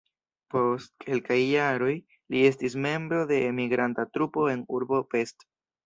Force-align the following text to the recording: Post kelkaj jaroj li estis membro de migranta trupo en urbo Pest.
Post 0.53 0.91
kelkaj 1.05 1.37
jaroj 1.41 1.91
li 1.99 2.43
estis 2.49 2.79
membro 2.89 3.23
de 3.35 3.41
migranta 3.61 4.11
trupo 4.15 4.51
en 4.57 4.69
urbo 4.81 5.07
Pest. 5.15 5.53